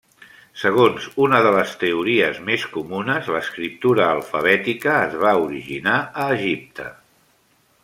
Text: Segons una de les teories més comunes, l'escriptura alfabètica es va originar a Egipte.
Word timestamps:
Segons 0.59 1.03
una 1.25 1.41
de 1.47 1.51
les 1.55 1.73
teories 1.83 2.39
més 2.47 2.63
comunes, 2.79 3.29
l'escriptura 3.37 4.09
alfabètica 4.15 4.97
es 5.11 5.15
va 5.27 5.37
originar 5.45 6.01
a 6.25 6.29
Egipte. 6.41 6.91